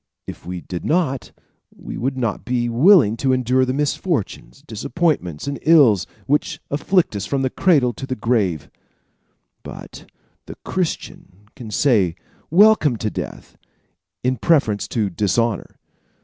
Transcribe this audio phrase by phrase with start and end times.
[0.25, 1.31] If we did not,
[1.77, 7.27] we would not be willing to endure the misfortunes, disappointments and ills which afflict us
[7.27, 8.71] from the cradle to the grave;
[9.61, 10.09] but
[10.47, 12.15] the Christian can say
[12.49, 13.59] welcome to death
[14.23, 15.77] in preference to dishonor.